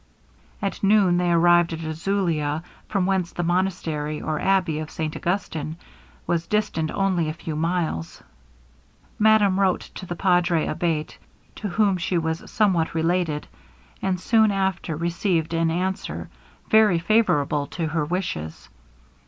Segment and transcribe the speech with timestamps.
[0.63, 5.77] At noon they arrived at Azulia, from whence the monastery, or abbey of St Augustin,
[6.25, 8.23] was distant only a few miles.
[9.19, 11.19] Madame wrote to the Padre Abate,
[11.57, 13.45] to whom she was somewhat related,
[14.01, 16.31] and soon after received an answer
[16.67, 18.69] very favourable to her wishes.